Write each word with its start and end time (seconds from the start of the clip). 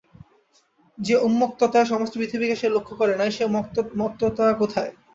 যে 0.97 1.15
উন্মত্ততায় 1.19 1.85
সমস্ত 1.85 2.13
পৃথিবীকে 2.17 2.55
সে 2.55 2.67
লক্ষ্য 2.69 2.93
করে 2.95 3.13
নাই, 3.15 3.29
সে 3.31 3.43
মত্ততা 3.99 4.45
কোথায়। 4.53 4.91